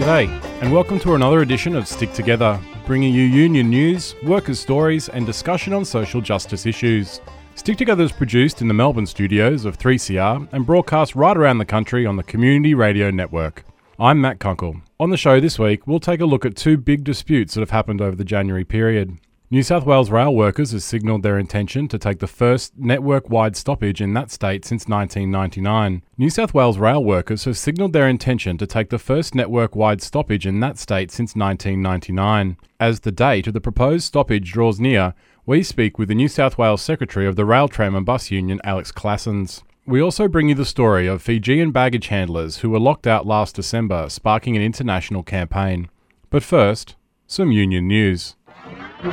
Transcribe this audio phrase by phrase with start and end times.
[0.00, 0.28] G'day,
[0.62, 5.26] and welcome to another edition of Stick Together, bringing you union news, workers' stories, and
[5.26, 7.20] discussion on social justice issues.
[7.54, 11.66] Stick Together is produced in the Melbourne studios of 3CR and broadcast right around the
[11.66, 13.66] country on the Community Radio Network.
[13.98, 14.80] I'm Matt Kunkel.
[14.98, 17.68] On the show this week, we'll take a look at two big disputes that have
[17.68, 19.18] happened over the January period.
[19.52, 23.56] New South Wales rail workers have signalled their intention to take the first network wide
[23.56, 26.04] stoppage in that state since 1999.
[26.16, 30.00] New South Wales rail workers have signalled their intention to take the first network wide
[30.02, 32.58] stoppage in that state since 1999.
[32.78, 35.14] As the date of the proposed stoppage draws near,
[35.44, 38.60] we speak with the New South Wales Secretary of the Rail, Tram and Bus Union,
[38.62, 39.64] Alex Claassens.
[39.84, 43.56] We also bring you the story of Fijian baggage handlers who were locked out last
[43.56, 45.90] December, sparking an international campaign.
[46.30, 46.94] But first,
[47.26, 48.34] some union news.
[49.02, 49.08] In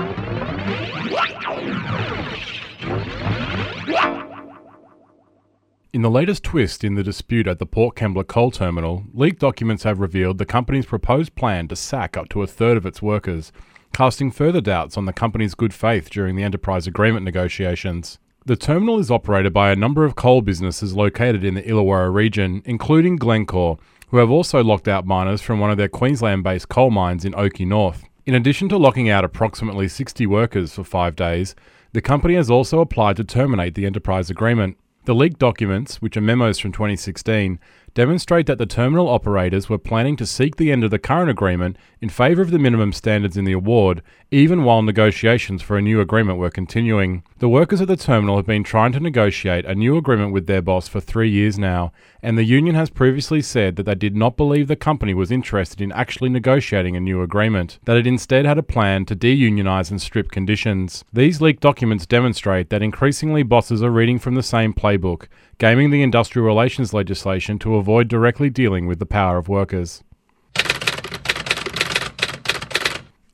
[6.02, 10.02] the latest twist in the dispute at the Port Kembla coal terminal, leaked documents have
[10.02, 13.54] revealed the company's proposed plan to sack up to a third of its workers,
[13.94, 18.20] casting further doubts on the company's good faith during the enterprise agreement negotiations.
[18.46, 22.62] The terminal is operated by a number of coal businesses located in the Illawarra region,
[22.66, 23.78] including Glencore,
[24.10, 27.32] who have also locked out miners from one of their Queensland based coal mines in
[27.32, 28.04] Oaky North.
[28.28, 31.56] In addition to locking out approximately 60 workers for five days,
[31.94, 34.78] the company has also applied to terminate the enterprise agreement.
[35.06, 37.58] The leaked documents, which are memos from 2016,
[37.94, 41.78] demonstrate that the terminal operators were planning to seek the end of the current agreement
[42.02, 46.02] in favour of the minimum standards in the award, even while negotiations for a new
[46.02, 47.24] agreement were continuing.
[47.40, 50.62] The workers at the terminal have been trying to negotiate a new agreement with their
[50.62, 54.36] boss for three years now, and the union has previously said that they did not
[54.36, 58.58] believe the company was interested in actually negotiating a new agreement, that it instead had
[58.58, 61.06] a plan to deunionise and strip conditions.
[61.14, 66.04] These leaked documents demonstrate that increasingly bosses are reading from the same playbook, gaming the
[66.04, 70.04] industrial relations legislation to avoid directly dealing with the power of workers.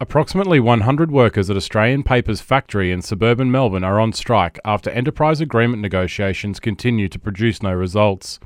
[0.03, 5.39] Approximately 100 workers at Australian Papers factory in suburban Melbourne are on strike after enterprise
[5.39, 8.37] agreement negotiations continue to produce no results.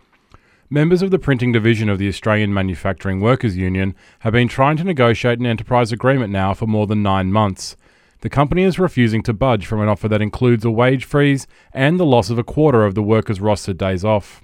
[0.69, 4.83] Members of the printing division of the Australian Manufacturing Workers Union have been trying to
[4.83, 7.75] negotiate an enterprise agreement now for more than nine months.
[8.21, 11.99] The company is refusing to budge from an offer that includes a wage freeze and
[11.99, 14.43] the loss of a quarter of the workers' rostered days off.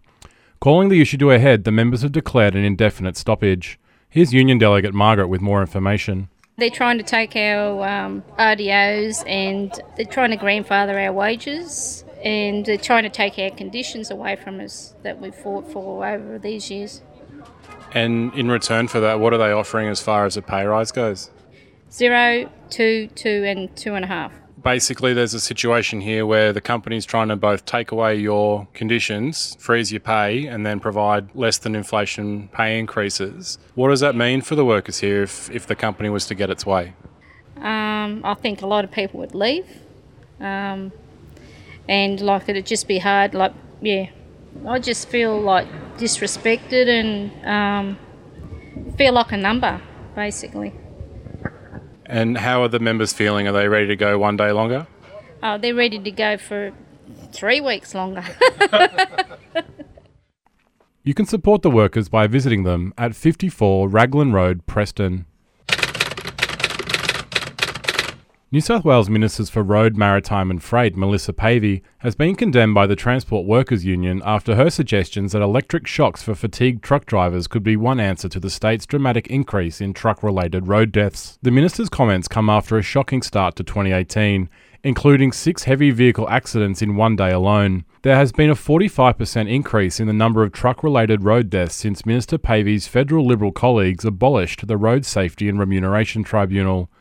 [0.59, 3.79] Calling the issue to a head, the members have declared an indefinite stoppage.
[4.09, 6.29] Here's Union Delegate Margaret with more information.
[6.57, 12.65] They're trying to take our um, RDOs and they're trying to grandfather our wages and
[12.65, 16.69] they're trying to take our conditions away from us that we've fought for over these
[16.69, 17.01] years.
[17.91, 20.91] And in return for that, what are they offering as far as a pay rise
[20.91, 21.31] goes?
[21.91, 26.61] Zero, two, two, and two and a half basically there's a situation here where the
[26.61, 31.57] company's trying to both take away your conditions, freeze your pay, and then provide less
[31.57, 33.59] than inflation pay increases.
[33.75, 36.49] What does that mean for the workers here if, if the company was to get
[36.49, 36.93] its way?
[37.57, 39.67] Um, I think a lot of people would leave.
[40.39, 40.91] Um,
[41.87, 44.09] and like it'd just be hard, like, yeah.
[44.67, 47.97] I just feel like disrespected and um,
[48.97, 49.81] feel like a number,
[50.15, 50.73] basically.
[52.13, 53.47] And how are the members feeling?
[53.47, 54.85] Are they ready to go one day longer?
[55.41, 56.71] Oh, they're ready to go for
[57.31, 58.23] three weeks longer.
[61.03, 65.25] you can support the workers by visiting them at 54 Raglan Road, Preston.
[68.53, 72.85] New South Wales Ministers for Road, Maritime and Freight, Melissa Pavey, has been condemned by
[72.85, 77.63] the Transport Workers Union after her suggestions that electric shocks for fatigued truck drivers could
[77.63, 81.39] be one answer to the state's dramatic increase in truck related road deaths.
[81.41, 84.47] The minister's comments come after a shocking start to 2018,
[84.83, 87.85] including six heavy vehicle accidents in one day alone.
[88.03, 92.05] There has been a 45% increase in the number of truck related road deaths since
[92.05, 96.91] Minister Pavey's federal Liberal colleagues abolished the Road Safety and Remuneration Tribunal.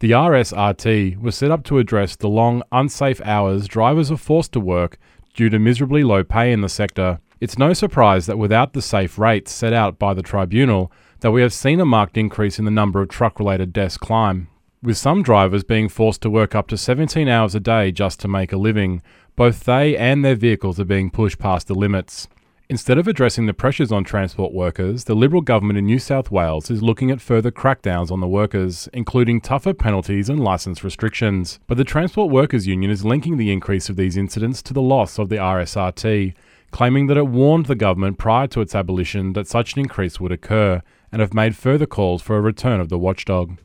[0.00, 4.60] The RSRT was set up to address the long, unsafe hours drivers are forced to
[4.60, 4.96] work
[5.34, 7.18] due to miserably low pay in the sector.
[7.40, 11.42] It's no surprise that without the safe rates set out by the tribunal, that we
[11.42, 14.46] have seen a marked increase in the number of truck-related deaths climb,
[14.84, 18.28] with some drivers being forced to work up to 17 hours a day just to
[18.28, 19.02] make a living.
[19.34, 22.28] Both they and their vehicles are being pushed past the limits.
[22.70, 26.70] Instead of addressing the pressures on transport workers, the Liberal government in New South Wales
[26.70, 31.60] is looking at further crackdowns on the workers, including tougher penalties and licence restrictions.
[31.66, 35.18] But the Transport Workers Union is linking the increase of these incidents to the loss
[35.18, 36.34] of the RSRT,
[36.70, 40.30] claiming that it warned the government prior to its abolition that such an increase would
[40.30, 43.56] occur, and have made further calls for a return of the watchdog.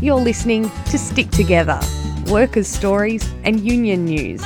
[0.00, 1.78] You're listening to Stick Together
[2.28, 4.42] Workers' Stories and Union News.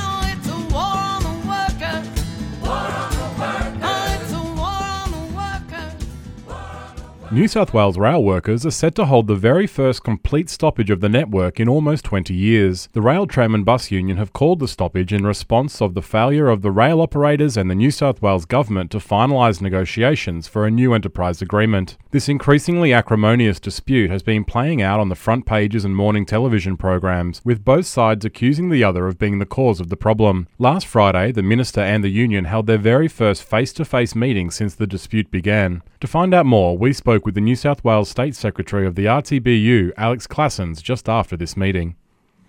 [7.29, 11.01] New South Wales rail workers are set to hold the very first complete stoppage of
[11.01, 12.87] the network in almost 20 years.
[12.93, 16.47] The Rail Tram and Bus Union have called the stoppage in response of the failure
[16.47, 20.71] of the rail operators and the New South Wales government to finalise negotiations for a
[20.71, 21.97] new enterprise agreement.
[22.11, 26.77] This increasingly acrimonious dispute has been playing out on the front pages and morning television
[26.77, 30.47] programs, with both sides accusing the other of being the cause of the problem.
[30.59, 34.87] Last Friday, the minister and the union held their very first face-to-face meeting since the
[34.87, 35.83] dispute began.
[35.99, 39.05] To find out more, we spoke with the New South Wales State Secretary of the
[39.05, 41.95] RTBU, Alex Claassens, just after this meeting.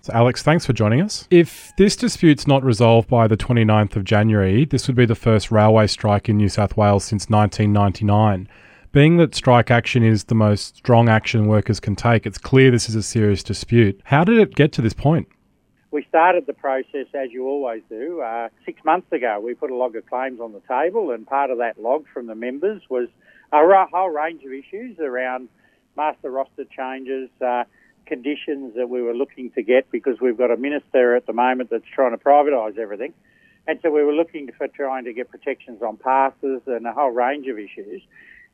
[0.01, 1.27] So Alex, thanks for joining us.
[1.29, 5.51] If this dispute's not resolved by the 29th of January, this would be the first
[5.51, 8.47] railway strike in New South Wales since 1999.
[8.91, 12.89] Being that strike action is the most strong action workers can take, it's clear this
[12.89, 13.99] is a serious dispute.
[14.05, 15.27] How did it get to this point?
[15.91, 19.39] We started the process, as you always do, uh, six months ago.
[19.43, 22.27] We put a log of claims on the table, and part of that log from
[22.27, 23.09] the members was
[23.51, 25.49] a whole range of issues around
[25.95, 27.63] master roster changes, uh,
[28.05, 31.69] conditions that we were looking to get because we've got a minister at the moment
[31.69, 33.13] that's trying to privatise everything.
[33.67, 37.11] And so we were looking for trying to get protections on passes and a whole
[37.11, 38.01] range of issues.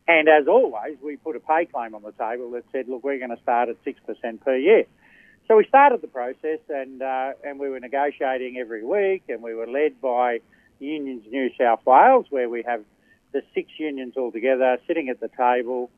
[0.07, 3.18] And as always, we put a pay claim on the table that said, look, we're
[3.18, 4.83] going to start at 6% per year.
[5.48, 9.53] So we started the process and, uh, and we were negotiating every week and we
[9.53, 10.39] were led by
[10.80, 12.83] Unions New South Wales, where we have
[13.35, 15.89] the six unions all together sitting at the table.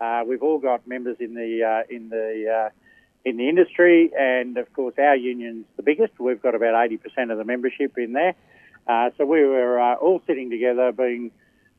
[0.00, 2.68] Uh, we've all got members in the uh, in the uh,
[3.28, 6.18] in the industry, and of course our union's the biggest.
[6.18, 8.34] We've got about eighty percent of the membership in there.
[8.86, 11.30] Uh, so we were uh, all sitting together, being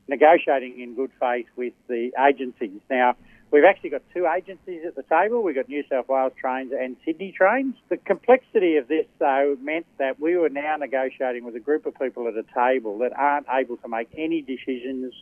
[0.07, 2.81] negotiating in good faith with the agencies.
[2.88, 3.15] Now
[3.51, 5.42] We've actually got two agencies at the table.
[5.42, 7.74] We've got New South Wales Trains and Sydney Trains.
[7.90, 11.96] The complexity of this, though, meant that we were now negotiating with a group of
[11.96, 15.13] people at a table that aren't able to make any decisions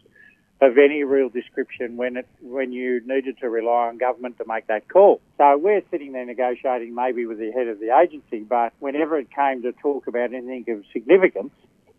[0.60, 4.68] of any real description when it when you needed to rely on government to make
[4.68, 5.22] that call.
[5.38, 9.30] So we're sitting there negotiating maybe with the head of the agency, but whenever it
[9.30, 11.52] came to talk about anything of significance,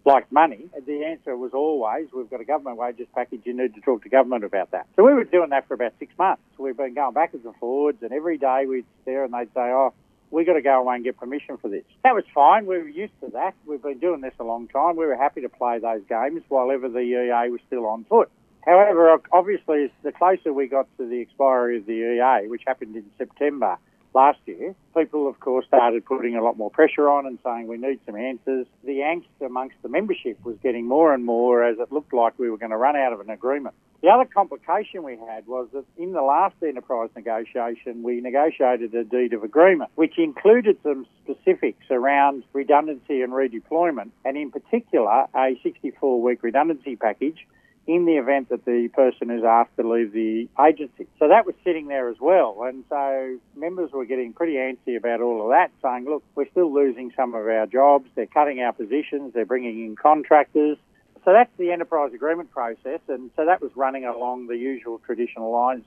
[0.09, 3.81] like money, the answer was always, we've got a government wages package, you need to
[3.83, 4.87] talk to government about that.
[4.97, 6.43] So we were doing that for about six months.
[6.57, 9.93] We've been going backwards and forwards, and every day we'd there and they'd say, oh,
[10.31, 11.85] we've got to go away and get permission for this.
[12.05, 12.67] That was fine.
[12.67, 13.55] We were used to that.
[13.67, 14.97] We've been doing this a long time.
[14.97, 18.31] We were happy to play those games while ever the EA was still on foot.
[18.65, 23.05] However, obviously, the closer we got to the expiry of the EA, which happened in
[23.19, 23.79] September,
[24.15, 27.77] last year, people, of course, started putting a lot more pressure on and saying we
[27.77, 28.67] need some answers.
[28.85, 32.51] The angst amongst the membership was getting more and more as it looked like we
[32.51, 33.75] were going to run out of an agreement.
[34.01, 39.03] The other complication we had was that in the last enterprise negotiation, we negotiated a
[39.03, 45.59] deed of agreement, which included some specifics around redundancy and redeployment, and in particular, a
[45.65, 47.45] 64 week redundancy package
[47.89, 51.07] in the event that the person is asked to leave the agency.
[51.19, 52.63] So that was sitting there as well.
[52.63, 56.73] And so members were getting pretty antsy about all of that, saying, look, we're still
[56.73, 60.77] losing some of our jobs, they're cutting our positions, they're bringing in contractors.
[61.25, 63.01] So that's the enterprise agreement process.
[63.09, 65.85] And so that was running along the usual traditional lines,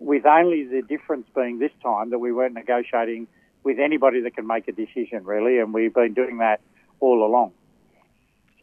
[0.00, 3.28] with only the difference being this time that we weren't negotiating
[3.62, 5.60] with anybody that can make a decision, really.
[5.60, 6.60] And we've been doing that
[6.98, 7.52] all along.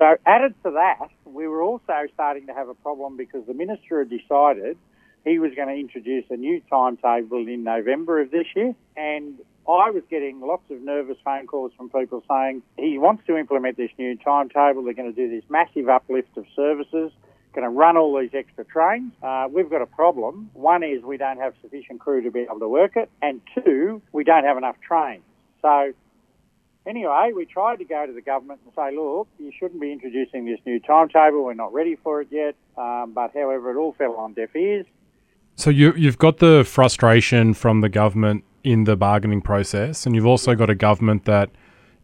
[0.02, 4.00] So, added to that, we were also starting to have a problem because the minister
[4.00, 4.76] had decided
[5.24, 8.74] he was going to introduce a new timetable in November of this year.
[8.98, 9.36] And
[9.70, 13.78] I was getting lots of nervous phone calls from people saying he wants to implement
[13.78, 14.84] this new timetable.
[14.84, 17.12] They're going to do this massive uplift of services,
[17.54, 19.14] going to run all these extra trains.
[19.22, 20.50] Uh, we've got a problem.
[20.54, 24.02] One is we don't have sufficient crew to be able to work it, and two,
[24.12, 25.22] we don't have enough trains.
[25.62, 25.94] So
[26.88, 30.46] Anyway, we tried to go to the government and say, look, you shouldn't be introducing
[30.46, 31.44] this new timetable.
[31.44, 32.56] We're not ready for it yet.
[32.76, 34.86] Um, but however, it all fell on deaf ears.
[35.56, 40.26] So you, you've got the frustration from the government in the bargaining process, and you've
[40.26, 41.52] also got a government that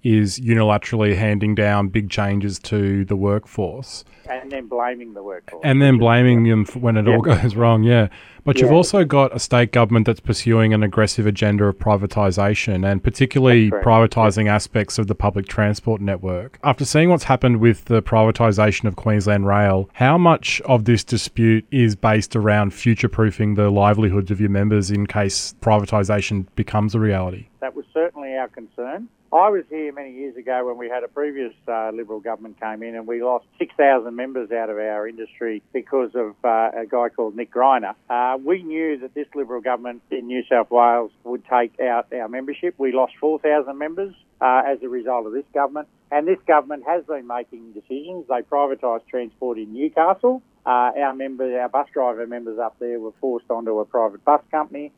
[0.08, 4.06] is unilaterally handing down big changes to the workforce.
[4.30, 5.62] And then blaming the workforce.
[5.66, 8.08] And then blaming them when it all goes wrong, yeah.
[8.46, 8.64] But yeah.
[8.64, 13.70] you've also got a state government that's pursuing an aggressive agenda of privatisation and particularly
[13.70, 14.56] privatising yeah.
[14.56, 16.58] aspects of the public transport network.
[16.64, 21.66] After seeing what's happened with the privatisation of Queensland Rail, how much of this dispute
[21.70, 27.00] is based around future proofing the livelihoods of your members in case privatisation becomes a
[27.02, 27.50] reality?
[27.60, 29.10] That was certainly our concern.
[29.32, 32.82] I was here many years ago when we had a previous uh, Liberal government came
[32.82, 37.10] in and we lost 6,000 members out of our industry because of uh, a guy
[37.10, 37.94] called Nick Greiner.
[38.10, 42.30] Uh, we knew that this Liberal government in New South Wales would take out our
[42.30, 42.76] membership.
[42.78, 45.90] We lost 4,000 members uh, as a result of this government.
[46.10, 48.28] And this government has been making decisions.
[48.30, 50.42] They privatised transport in Newcastle.
[50.66, 54.42] Uh, our members, our bus driver members up there were forced onto a private bus
[54.52, 54.94] company.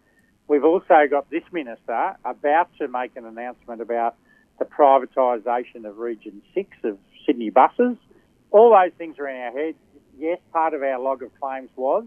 [0.50, 4.16] We've also got this minister about to make an announcement about
[4.58, 7.98] the privatisation of Region 6 of Sydney buses.
[8.50, 9.76] All those things are in our head.
[10.18, 12.06] Yes, part of our log of claims was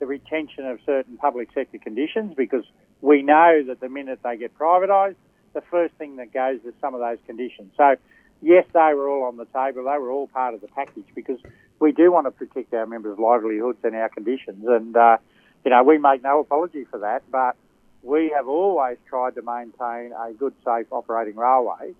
[0.00, 2.64] the retention of certain public sector conditions because
[3.02, 5.14] we know that the minute they get privatised,
[5.54, 7.70] the first thing that goes is some of those conditions.
[7.76, 7.94] So,
[8.42, 9.84] yes, they were all on the table.
[9.84, 11.38] They were all part of the package because
[11.78, 14.64] we do want to protect our members' livelihoods and our conditions.
[14.66, 15.18] And, uh,
[15.64, 17.56] you know, we make no apology for that, but
[18.06, 21.92] we have always tried to maintain a good, safe operating railway.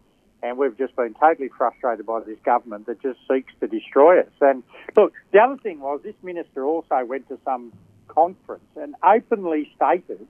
[0.43, 4.31] And we've just been totally frustrated by this government that just seeks to destroy us.
[4.41, 4.63] And
[4.97, 7.73] look, the other thing was this minister also went to some
[8.07, 10.27] conference and openly stated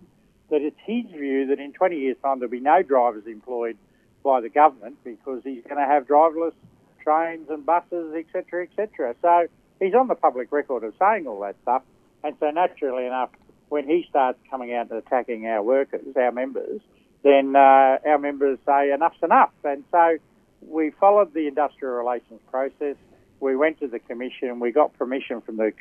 [0.48, 3.76] that it's his view that in 20 years' time there'll be no drivers employed
[4.24, 6.54] by the government because he's going to have driverless
[7.02, 9.14] trains and buses, etc., etc.
[9.20, 9.46] So
[9.78, 11.82] he's on the public record of saying all that stuff.
[12.24, 13.30] And so naturally enough,
[13.68, 16.80] when he starts coming out and attacking our workers, our members,
[17.22, 19.52] then uh, our members say enough's enough.
[19.64, 20.18] And so
[20.62, 22.96] we followed the industrial relations process.
[23.40, 24.60] We went to the commission.
[24.60, 25.72] We got permission from the,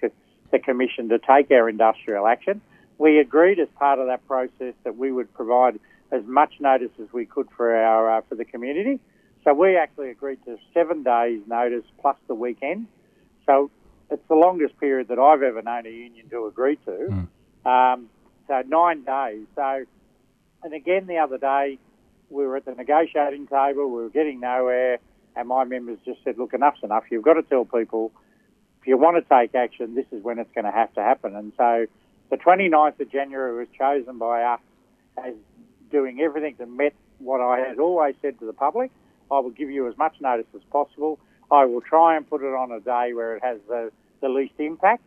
[0.52, 2.62] the commission to take our industrial action.
[2.98, 5.80] We agreed as part of that process that we would provide
[6.12, 9.00] as much notice as we could for our uh, for the community.
[9.44, 12.88] So we actually agreed to seven days notice plus the weekend.
[13.46, 13.70] So
[14.10, 16.92] it's the longest period that I've ever known a union to agree to.
[16.92, 17.28] Mm.
[17.66, 18.10] Um,
[18.48, 19.46] so nine days.
[19.56, 19.86] So,
[20.64, 21.80] and again the other day,
[22.30, 23.90] we were at the negotiating table.
[23.90, 25.00] We were getting nowhere,
[25.36, 27.06] and my members just said, "Look, enough's enough.
[27.10, 28.12] You've got to tell people
[28.82, 31.36] if you want to take action, this is when it's going to have to happen."
[31.36, 31.86] And so,
[32.30, 34.62] the 29th of January was chosen by us
[35.24, 35.34] as
[35.92, 38.92] doing everything that met what I had always said to the public.
[39.32, 41.20] I will give you as much notice as possible.
[41.52, 43.92] I will try and put it on a day where it has the,
[44.22, 45.04] the least impact.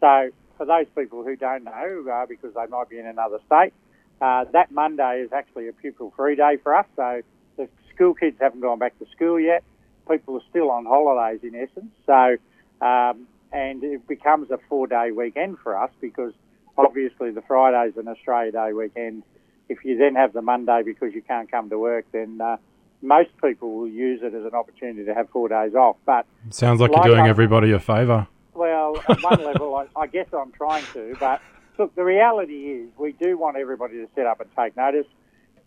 [0.00, 0.30] So,
[0.62, 3.72] for those people who don't know, uh, because they might be in another state,
[4.20, 6.86] uh, that Monday is actually a pupil free day for us.
[6.94, 7.22] So,
[7.56, 9.64] the school kids haven't gone back to school yet.
[10.08, 11.90] People are still on holidays in essence.
[12.06, 12.36] So,
[12.80, 16.32] um, and it becomes a four day weekend for us because
[16.78, 19.24] obviously the Friday's an Australia Day weekend.
[19.68, 22.56] If you then have the Monday because you can't come to work, then uh,
[23.00, 25.96] most people will use it as an opportunity to have four days off.
[26.06, 28.28] But sounds like, like you're doing I, everybody a favour.
[28.54, 31.16] Well, at one level, I, I guess I'm trying to.
[31.18, 31.40] But
[31.78, 35.06] look, the reality is we do want everybody to set up and take notice.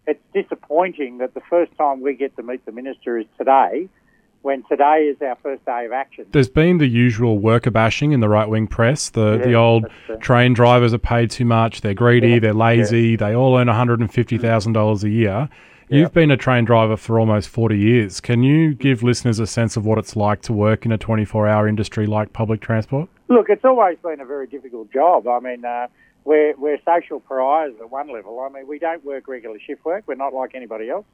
[0.07, 3.89] It's disappointing that the first time we get to meet the minister is today
[4.45, 6.27] when today is our first day of action.
[6.29, 9.09] There's been the usual worker bashing in the right wing press.
[9.09, 9.85] The yeah, the old
[10.21, 13.17] train drivers are paid too much, they're greedy, yeah, they're lazy, yeah.
[13.17, 15.49] they all earn $150,000 a year.
[15.87, 18.19] You've been a train driver for almost 40 years.
[18.19, 21.47] Can you give listeners a sense of what it's like to work in a 24
[21.47, 23.07] hour industry like public transport?
[23.27, 25.27] Look, it's always been a very difficult job.
[25.27, 25.87] I mean, uh,
[26.23, 28.39] we're, we're social pariahs at one level.
[28.39, 30.05] I mean, we don't work regular shift work.
[30.07, 31.05] We're not like anybody else.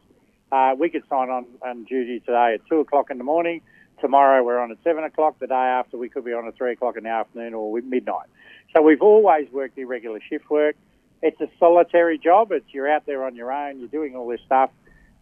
[0.54, 3.62] Uh, we could sign on, on duty today at 2 o'clock in the morning.
[4.00, 5.38] Tomorrow we're on at 7 o'clock.
[5.40, 8.28] The day after we could be on at 3 o'clock in the afternoon or midnight.
[8.74, 10.78] So we've always worked irregular shift work
[11.22, 12.52] it's a solitary job.
[12.52, 13.80] It's you're out there on your own.
[13.80, 14.72] You're doing all this stuff,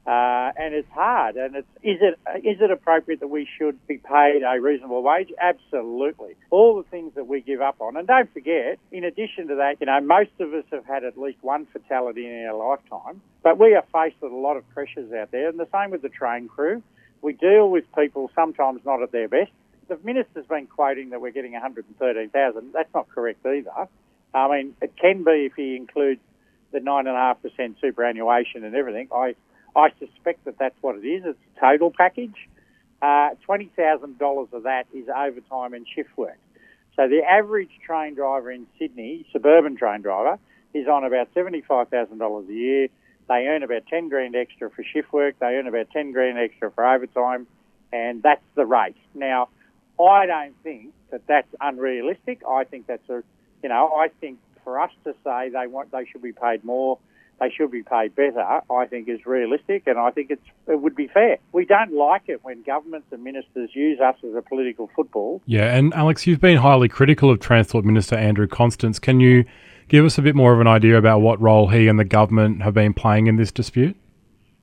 [0.05, 1.35] uh, and it's hard.
[1.35, 5.31] And it's is it is it appropriate that we should be paid a reasonable wage?
[5.39, 6.35] Absolutely.
[6.49, 9.75] All the things that we give up on, and don't forget, in addition to that,
[9.79, 13.21] you know, most of us have had at least one fatality in our lifetime.
[13.43, 16.01] But we are faced with a lot of pressures out there, and the same with
[16.01, 16.81] the train crew.
[17.21, 19.51] We deal with people sometimes not at their best.
[19.89, 22.71] The minister's been quoting that we're getting 113,000.
[22.73, 23.71] That's not correct either.
[24.33, 26.21] I mean, it can be if he includes
[26.71, 29.07] the 9.5% superannuation and everything.
[29.13, 29.35] I,
[29.75, 31.23] I suspect that that's what it is.
[31.25, 32.35] It's a total package.
[33.01, 36.37] Uh, $20,000 of that is overtime and shift work.
[36.95, 40.37] So the average train driver in Sydney, suburban train driver,
[40.73, 42.87] is on about $75,000 a year.
[43.27, 45.35] They earn about 10 grand extra for shift work.
[45.39, 47.47] They earn about 10 grand extra for overtime.
[47.93, 48.97] And that's the rate.
[49.15, 49.49] Now,
[49.99, 52.41] I don't think that that's unrealistic.
[52.47, 53.23] I think that's a
[53.63, 56.99] you know, I think for us to say they want they should be paid more,
[57.39, 60.95] they should be paid better, I think is realistic, and I think it's it would
[60.95, 61.37] be fair.
[61.51, 65.41] We don't like it when governments and ministers use us as a political football.
[65.45, 68.99] Yeah, and Alex, you've been highly critical of Transport Minister Andrew Constance.
[68.99, 69.45] Can you
[69.87, 72.61] give us a bit more of an idea about what role he and the government
[72.61, 73.95] have been playing in this dispute?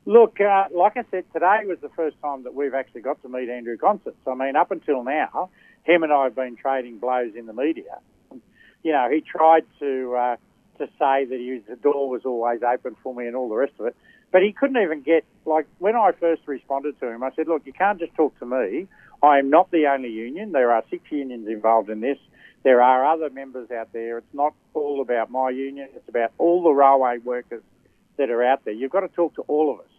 [0.04, 3.28] Look, uh, like I said, today was the first time that we've actually got to
[3.28, 4.16] meet Andrew Constance.
[4.24, 5.50] I mean, up until now,
[5.82, 7.98] him and I have been trading blows in the media
[8.86, 10.36] you know, he tried to uh,
[10.78, 13.72] to say that he, the door was always open for me and all the rest
[13.80, 13.96] of it.
[14.30, 17.24] But he couldn't even get like when I first responded to him.
[17.24, 18.86] I said, "Look, you can't just talk to me.
[19.24, 20.52] I am not the only union.
[20.52, 22.18] There are six unions involved in this.
[22.62, 24.18] There are other members out there.
[24.18, 25.88] It's not all about my union.
[25.96, 27.64] It's about all the railway workers
[28.18, 28.74] that are out there.
[28.74, 29.92] You've got to talk to all of us.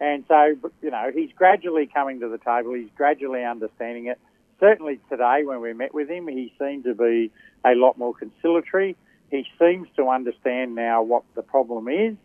[0.00, 2.74] And so, you know, he's gradually coming to the table.
[2.74, 4.18] He's gradually understanding it.
[4.60, 7.32] Certainly today, when we met with him, he seemed to be
[7.64, 8.94] a lot more conciliatory.
[9.30, 12.16] He seems to understand now what the problem is.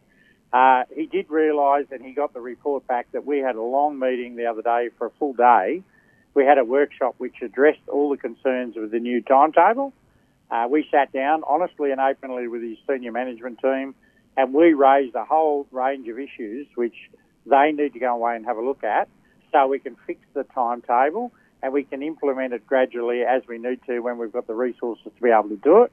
[0.52, 3.98] Uh, he did realise, and he got the report back, that we had a long
[3.98, 5.82] meeting the other day for a full day.
[6.34, 9.94] We had a workshop which addressed all the concerns with the new timetable.
[10.52, 13.96] Uh, we sat down honestly and openly with his senior management team,
[14.36, 16.96] and we raised a whole range of issues which
[17.46, 19.08] they need to go away and have a look at
[19.52, 21.32] so we can fix the timetable
[21.66, 25.04] and we can implement it gradually as we need to when we've got the resources
[25.04, 25.92] to be able to do it.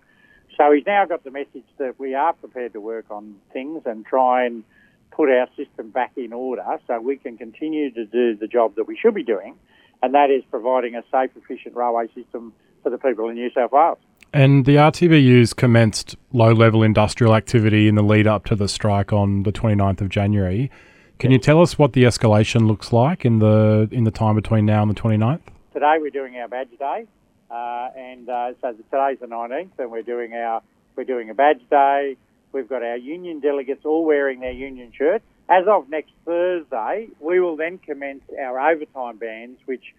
[0.59, 4.05] So he's now got the message that we are prepared to work on things and
[4.05, 4.64] try and
[5.11, 8.87] put our system back in order so we can continue to do the job that
[8.87, 9.55] we should be doing,
[10.02, 12.52] and that is providing a safe, efficient railway system
[12.83, 13.97] for the people in New South Wales.
[14.35, 19.11] And the RTBU's commenced low level industrial activity in the lead up to the strike
[19.11, 20.71] on the 29th of January.
[21.19, 24.67] Can you tell us what the escalation looks like in the in the time between
[24.67, 25.41] now and the 29th?
[25.73, 27.07] Today we're doing our badge day,
[27.50, 30.61] uh, and uh, so today's the 19th, and we're doing our
[30.95, 32.19] we're doing a badge day.
[32.52, 35.25] We've got our union delegates all wearing their union shirts.
[35.49, 39.95] As of next Thursday, we will then commence our overtime bans, which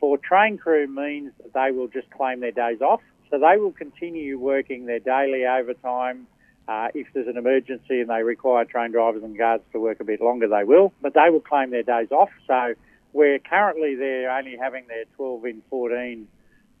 [0.00, 3.02] for train crew means that they will just claim their days off.
[3.30, 6.26] So they will continue working their daily overtime.
[6.66, 10.04] Uh, if there's an emergency and they require train drivers and guards to work a
[10.04, 10.94] bit longer, they will.
[11.02, 12.30] But they will claim their days off.
[12.46, 12.74] So
[13.12, 16.28] we're currently they're only having their 12 in 14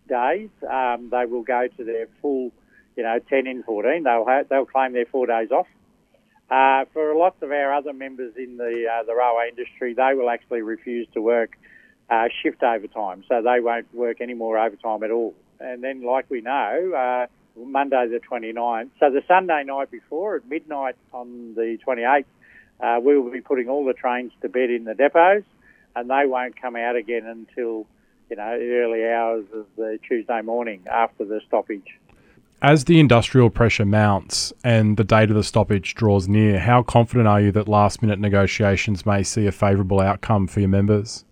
[0.08, 0.50] days.
[0.68, 2.52] Um, they will go to their full,
[2.96, 4.02] you know, 10 in 14.
[4.02, 5.66] They'll they'll claim their four days off.
[6.50, 10.28] Uh, for lots of our other members in the uh, the railway industry, they will
[10.28, 11.56] actually refuse to work
[12.10, 15.34] uh, shift overtime, so they won't work any more overtime at all.
[15.60, 20.48] And then, like we know, uh, Monday the 29th, so the Sunday night before at
[20.48, 22.24] midnight on the 28th,
[22.80, 25.44] uh, we will be putting all the trains to bed in the depots,
[25.96, 27.86] and they won't come out again until
[28.28, 31.98] you know the early hours of the Tuesday morning after the stoppage.
[32.62, 37.26] As the industrial pressure mounts and the date of the stoppage draws near, how confident
[37.26, 41.24] are you that last minute negotiations may see a favourable outcome for your members?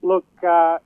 [0.00, 0.78] Look, uh,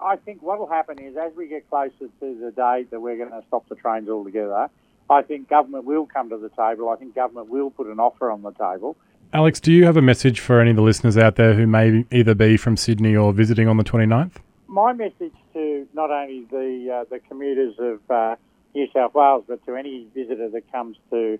[0.00, 3.18] I think what will happen is as we get closer to the date that we're
[3.18, 4.70] going to stop the trains altogether,
[5.10, 6.88] I think government will come to the table.
[6.88, 8.96] I think government will put an offer on the table.
[9.32, 12.04] Alex, do you have a message for any of the listeners out there who may
[12.10, 14.32] either be from Sydney or visiting on the 29th?
[14.68, 18.36] My message to not only the uh, the commuters of uh,
[18.74, 21.38] New South Wales, but to any visitor that comes to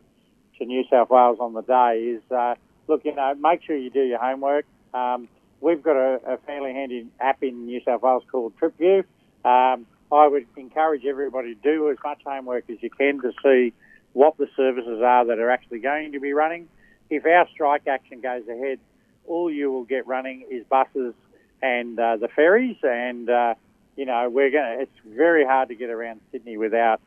[0.59, 2.55] to New South Wales on the day is uh,
[2.88, 4.64] look, you know, make sure you do your homework.
[4.94, 5.29] Um,
[5.61, 9.01] we've got a, a, fairly handy app in New South Wales called TripView.
[9.44, 13.72] Um, I would encourage everybody to do as much homework as you can to see
[14.12, 16.68] what the services are that are actually going to be running.
[17.10, 18.78] If our strike action goes ahead,
[19.26, 21.14] all you will get running is buses
[21.62, 23.54] and uh, the ferries, and uh,
[23.96, 24.80] you know we're going.
[24.80, 27.00] It's very hard to get around Sydney without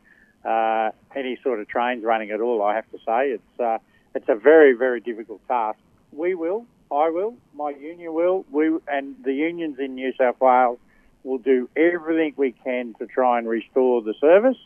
[0.43, 2.61] uh, any sort of trains running at all.
[2.61, 3.77] I have to say it's uh,
[4.15, 5.79] it's a very very difficult task.
[6.11, 10.79] We will, I will, my union will, we and the unions in New South Wales
[11.23, 14.57] will do everything we can to try and restore the service,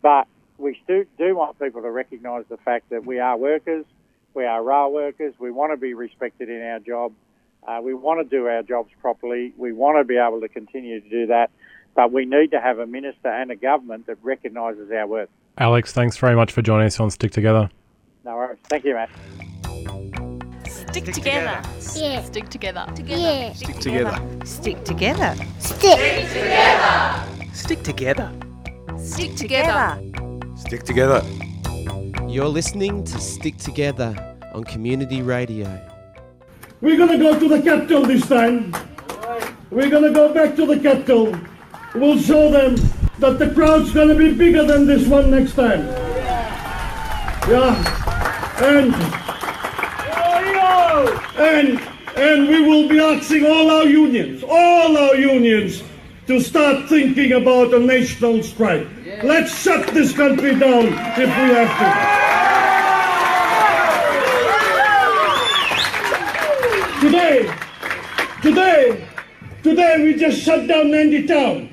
[0.00, 0.26] but
[0.58, 3.84] we do, do want people to recognise the fact that we are workers,
[4.34, 7.12] we are rail workers, we want to be respected in our job,
[7.66, 11.00] uh, we want to do our jobs properly, we want to be able to continue
[11.00, 11.50] to do that,
[11.94, 15.28] but we need to have a minister and a government that recognises our worth.
[15.58, 17.68] Alex, thanks very much for joining us on Stick Together.
[18.24, 18.58] No worries.
[18.64, 19.10] Thank you, Matt.
[20.92, 21.60] Stick together.
[21.96, 22.22] Yeah.
[22.22, 22.86] Stick together.
[23.04, 23.52] Yeah.
[23.52, 24.44] Stick together.
[24.44, 25.34] Stick together.
[25.58, 26.28] Stick.
[26.28, 27.52] Together.
[27.52, 28.32] Stick together.
[28.98, 30.00] Stick together.
[30.56, 31.22] Stick together.
[32.32, 34.16] You're listening to Stick Together
[34.54, 35.68] on Community Radio.
[36.80, 38.74] We're gonna go to the capital this time.
[39.70, 41.38] We're gonna go back to the capital.
[41.94, 42.76] We'll show them
[43.18, 45.86] that the crowd's gonna be bigger than this one next time.
[47.52, 47.76] Yeah.
[48.62, 48.94] And
[51.36, 51.80] and
[52.16, 55.82] and we will be asking all our unions, all our unions,
[56.28, 58.86] to start thinking about a national strike.
[59.20, 61.86] Let's shut this country down if we have to.
[67.06, 67.54] Today,
[68.40, 69.06] today,
[69.62, 71.68] today we just shut down Nadi Town.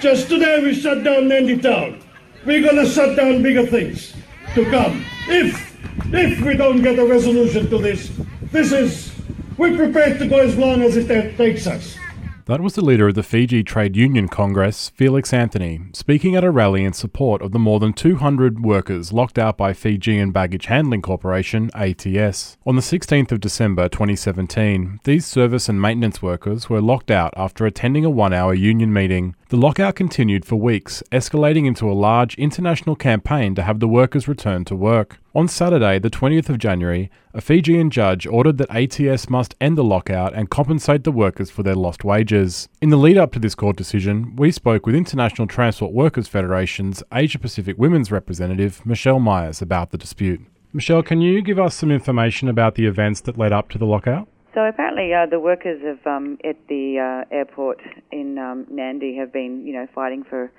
[0.00, 2.00] Just today we shut down Nadi Town.
[2.46, 4.14] We're gonna shut down bigger things
[4.54, 5.04] to come.
[5.28, 5.76] If
[6.14, 8.10] if we don't get a resolution to this,
[8.52, 9.12] this is
[9.58, 11.98] we're prepared to go as long as it takes us.
[12.46, 16.50] That was the leader of the Fiji Trade Union Congress, Felix Anthony, speaking at a
[16.52, 21.02] rally in support of the more than 200 workers locked out by Fijian Baggage Handling
[21.02, 22.56] Corporation, ATS.
[22.64, 27.66] On the 16th of December 2017, these service and maintenance workers were locked out after
[27.66, 29.34] attending a one hour union meeting.
[29.48, 34.26] The lockout continued for weeks, escalating into a large international campaign to have the workers
[34.26, 35.20] return to work.
[35.36, 39.84] On Saturday, the 20th of January, a Fijian judge ordered that ATS must end the
[39.84, 42.68] lockout and compensate the workers for their lost wages.
[42.82, 47.04] In the lead up to this court decision, we spoke with International Transport Workers Federation's
[47.12, 50.40] Asia Pacific Women's representative, Michelle Myers, about the dispute.
[50.72, 53.86] Michelle, can you give us some information about the events that led up to the
[53.86, 54.26] lockout?
[54.56, 57.78] So apparently, uh, the workers of um, at the uh, airport
[58.10, 60.50] in um, Nadi have been, you know, fighting for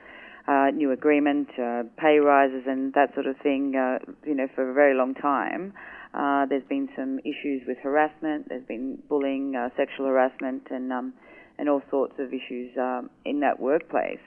[0.48, 4.70] uh, new agreement, uh, pay rises, and that sort of thing, uh, you know, for
[4.70, 5.74] a very long time.
[6.14, 8.48] Uh, there's been some issues with harassment.
[8.50, 11.14] There's been bullying, sexual harassment, and um,
[11.58, 14.22] and all sorts of issues um, in that workplace.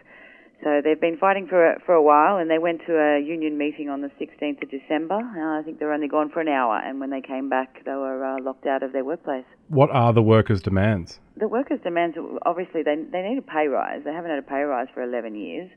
[0.63, 3.89] So they've been fighting for for a while, and they went to a union meeting
[3.89, 5.15] on the 16th of December.
[5.15, 7.83] Uh, I think they were only gone for an hour, and when they came back,
[7.85, 9.47] they were uh, locked out of their workplace.
[9.69, 11.19] What are the workers' demands?
[11.37, 14.03] The workers' demands, obviously, they they need a pay rise.
[14.05, 15.71] They haven't had a pay rise for 11 years.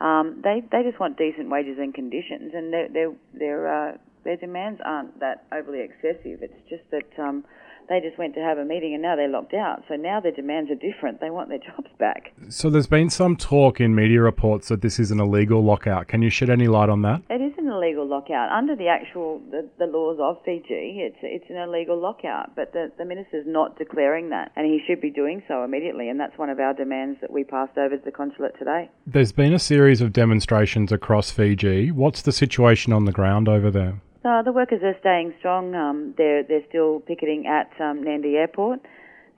[0.00, 4.36] Um, they they just want decent wages and conditions, and their their their uh, their
[4.36, 6.42] demands aren't that overly excessive.
[6.42, 7.22] It's just that.
[7.22, 7.44] Um,
[7.90, 9.82] they just went to have a meeting and now they're locked out.
[9.88, 11.20] So now their demands are different.
[11.20, 12.32] They want their jobs back.
[12.48, 16.06] So there's been some talk in media reports that this is an illegal lockout.
[16.06, 17.22] Can you shed any light on that?
[17.28, 21.02] It is an illegal lockout under the actual the, the laws of Fiji.
[21.02, 25.00] It's it's an illegal lockout, but the the minister's not declaring that, and he should
[25.00, 26.08] be doing so immediately.
[26.08, 28.88] And that's one of our demands that we passed over to the consulate today.
[29.04, 31.90] There's been a series of demonstrations across Fiji.
[31.90, 34.00] What's the situation on the ground over there?
[34.22, 35.74] Uh, the workers are staying strong.
[35.74, 38.80] Um, they're they're still picketing at um, Nadi Airport.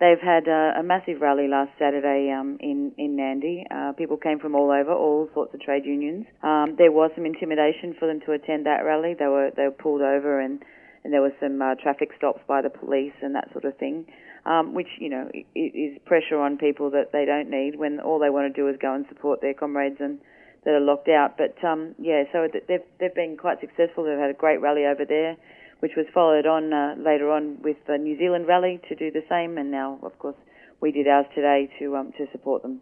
[0.00, 3.62] They've had uh, a massive rally last Saturday um, in in Nadi.
[3.70, 6.26] Uh, people came from all over, all sorts of trade unions.
[6.42, 9.14] Um, there was some intimidation for them to attend that rally.
[9.16, 10.64] They were they were pulled over and
[11.04, 14.06] and there was some uh, traffic stops by the police and that sort of thing,
[14.46, 18.30] um, which you know is pressure on people that they don't need when all they
[18.30, 20.18] want to do is go and support their comrades and
[20.64, 21.36] that are locked out.
[21.36, 24.04] But um, yeah, so they've they've been quite successful.
[24.04, 25.36] They've had a great rally over there,
[25.80, 29.22] which was followed on uh, later on with the New Zealand rally to do the
[29.28, 30.36] same, and now of course
[30.80, 32.80] we did ours today to um, to support them.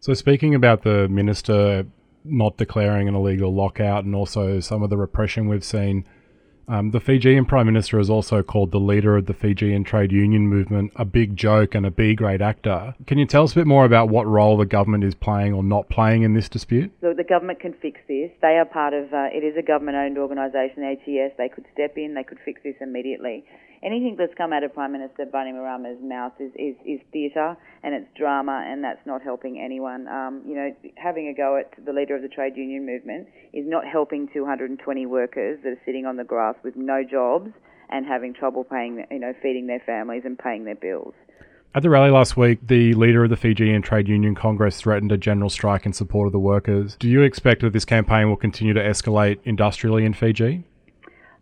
[0.00, 1.86] So speaking about the minister
[2.24, 6.04] not declaring an illegal lockout, and also some of the repression we've seen
[6.72, 10.48] um, the Fijian Prime Minister has also called the leader of the Fijian trade union
[10.48, 12.94] movement a big joke and a B grade actor.
[13.06, 15.62] Can you tell us a bit more about what role the government is playing or
[15.62, 16.90] not playing in this dispute?
[17.02, 18.30] The government can fix this.
[18.40, 21.34] They are part of, uh, it is a government owned organisation, ATS.
[21.36, 23.44] They could step in, they could fix this immediately
[23.82, 28.06] anything that's come out of Prime Minister Bainimarama's mouth is, is, is theatre and it's
[28.16, 30.06] drama, and that's not helping anyone.
[30.08, 33.66] Um, you know, having a go at the leader of the trade union movement is
[33.66, 37.50] not helping 220 workers that are sitting on the grass with no jobs
[37.90, 41.14] and having trouble paying, you know, feeding their families and paying their bills.
[41.74, 45.16] At the rally last week, the leader of the Fijian Trade Union Congress threatened a
[45.16, 46.96] general strike in support of the workers.
[46.96, 50.64] Do you expect that this campaign will continue to escalate industrially in Fiji?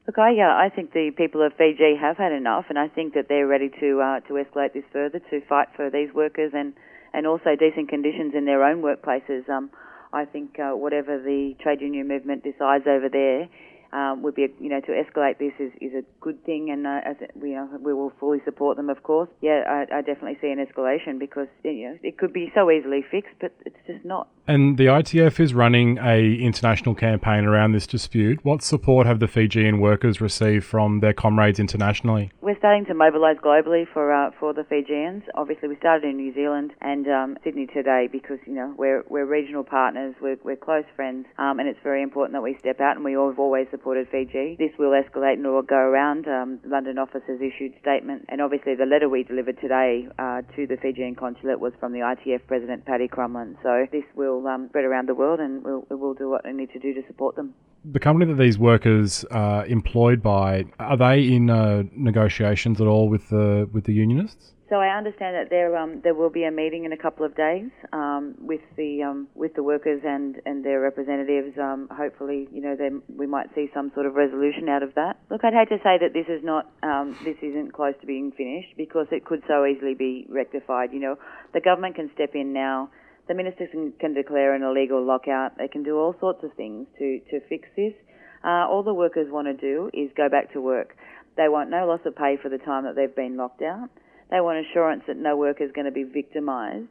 [0.07, 3.15] Look, I uh, I think the people of Fiji have had enough, and I think
[3.15, 6.73] that they're ready to uh, to escalate this further to fight for these workers and
[7.13, 9.49] and also decent conditions in their own workplaces.
[9.49, 9.71] Um,
[10.13, 13.49] I think uh, whatever the trade union movement decides over there
[13.93, 17.01] um, would be, you know, to escalate this is, is a good thing, and uh,
[17.05, 19.29] as it, you know, we will fully support them, of course.
[19.41, 23.05] Yeah, I, I definitely see an escalation because you know it could be so easily
[23.09, 24.29] fixed, but it's just not.
[24.51, 28.41] And the ITF is running a international campaign around this dispute.
[28.43, 32.33] What support have the Fijian workers received from their comrades internationally?
[32.41, 35.23] We're starting to mobilise globally for uh, for the Fijians.
[35.37, 39.25] Obviously, we started in New Zealand and um, Sydney today because you know we're we're
[39.25, 42.97] regional partners, we're, we're close friends, um, and it's very important that we step out.
[42.97, 44.57] And we have always supported Fiji.
[44.59, 46.27] This will escalate and it will go around.
[46.27, 50.67] Um, London office has issued statement, and obviously the letter we delivered today uh, to
[50.67, 53.55] the Fijian consulate was from the ITF president Paddy Crumlin.
[53.63, 56.53] So this will will um, spread around the world, and we'll, we'll do what we
[56.53, 57.55] need to do to support them.
[57.85, 63.09] The company that these workers are employed by, are they in uh, negotiations at all
[63.09, 64.53] with the with the unionists?
[64.71, 67.35] So I understand that there um, there will be a meeting in a couple of
[67.35, 71.59] days um, with the um, with the workers and, and their representatives.
[71.59, 72.77] Um, hopefully, you know,
[73.09, 75.19] we might see some sort of resolution out of that.
[75.29, 78.31] Look, I'd hate to say that this is not um, this isn't close to being
[78.31, 80.93] finished because it could so easily be rectified.
[80.93, 81.17] You know,
[81.53, 82.91] the government can step in now
[83.31, 85.57] the ministers can, can, declare an illegal lockout.
[85.57, 87.95] They can do all sorts of things to, to fix this.
[88.43, 90.97] Uh, all the workers want to do is go back to work.
[91.37, 93.89] They want no loss of pay for the time that they've been locked out.
[94.33, 96.91] They want assurance that no worker is going to be victimised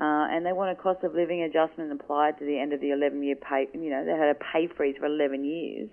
[0.00, 2.90] uh, and they want a cost of living adjustment applied to the end of the
[2.90, 3.68] 11 year pay.
[3.74, 5.90] You know, they had a pay freeze for 11 years,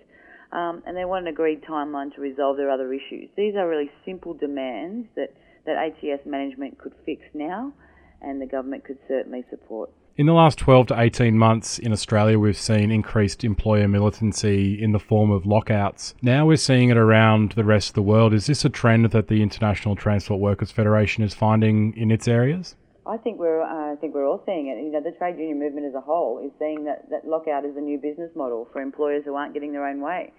[0.50, 3.28] um, and they want an agreed timeline to resolve their other issues.
[3.36, 5.34] These are really simple demands that,
[5.66, 7.74] that ATS management could fix now,
[8.20, 9.90] and the government could certainly support.
[10.16, 14.90] In the last 12 to 18 months in Australia, we've seen increased employer militancy in
[14.90, 16.14] the form of lockouts.
[16.20, 18.34] Now we're seeing it around the rest of the world.
[18.34, 22.74] Is this a trend that the International Transport Workers Federation is finding in its areas?
[23.06, 24.82] I think we're uh, I think we're all seeing it.
[24.82, 27.76] You know, the trade union movement as a whole is seeing that, that lockout is
[27.76, 30.32] a new business model for employers who aren't getting their own way.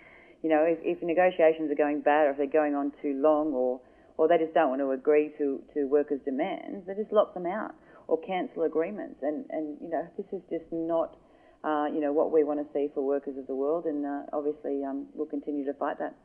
[0.44, 3.54] You know, if, if negotiations are going bad or if they're going on too long
[3.54, 3.80] or
[4.20, 7.46] or they just don't want to agree to, to workers' demands, they just lock them
[7.46, 7.72] out
[8.10, 9.16] or cancel agreements.
[9.22, 11.16] And, and you know, this is just not,
[11.64, 13.86] uh, you know, what we want to see for workers of the world.
[13.86, 16.20] And uh, obviously, um, we'll continue to fight that.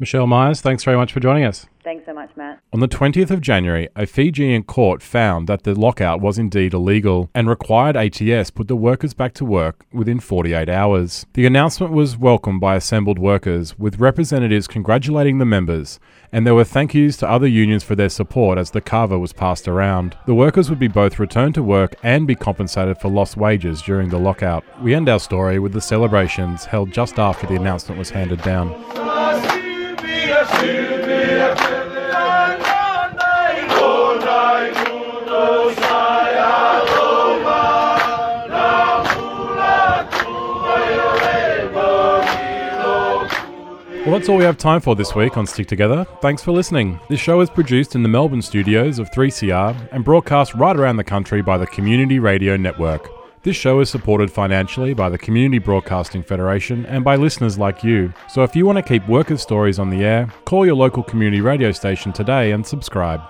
[0.00, 1.66] Michelle Myers, thanks very much for joining us.
[1.84, 2.58] Thanks so much, Matt.
[2.72, 7.28] On the 20th of January, a Fijian court found that the lockout was indeed illegal
[7.34, 11.26] and required ATS put the workers back to work within 48 hours.
[11.34, 16.00] The announcement was welcomed by assembled workers, with representatives congratulating the members,
[16.32, 19.34] and there were thank yous to other unions for their support as the kava was
[19.34, 20.16] passed around.
[20.24, 24.08] The workers would be both returned to work and be compensated for lost wages during
[24.08, 24.64] the lockout.
[24.80, 29.09] We end our story with the celebrations held just after the announcement was handed down.
[44.10, 46.04] Well, that's all we have time for this week on Stick Together.
[46.20, 46.98] Thanks for listening.
[47.08, 51.04] This show is produced in the Melbourne studios of 3CR and broadcast right around the
[51.04, 53.19] country by the Community Radio Network.
[53.42, 58.12] This show is supported financially by the Community Broadcasting Federation and by listeners like you.
[58.28, 61.40] So if you want to keep workers' stories on the air, call your local community
[61.40, 63.22] radio station today and subscribe.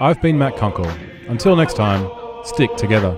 [0.00, 0.90] I've been Matt Kunkel.
[1.28, 2.10] Until next time,
[2.44, 3.14] stick together.